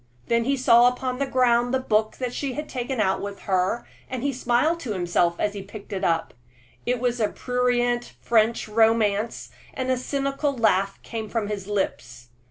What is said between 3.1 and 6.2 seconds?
with her, and smiled to himself as he picked it